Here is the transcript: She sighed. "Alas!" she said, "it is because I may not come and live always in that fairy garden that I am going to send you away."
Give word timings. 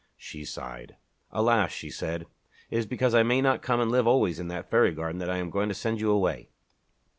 She 0.17 0.45
sighed. 0.45 0.95
"Alas!" 1.29 1.69
she 1.71 1.91
said, 1.91 2.25
"it 2.71 2.77
is 2.79 2.87
because 2.87 3.13
I 3.13 3.21
may 3.21 3.39
not 3.39 3.61
come 3.61 3.79
and 3.79 3.91
live 3.91 4.07
always 4.07 4.39
in 4.39 4.47
that 4.47 4.71
fairy 4.71 4.95
garden 4.95 5.19
that 5.19 5.29
I 5.29 5.37
am 5.37 5.51
going 5.51 5.69
to 5.69 5.75
send 5.75 6.01
you 6.01 6.09
away." 6.09 6.49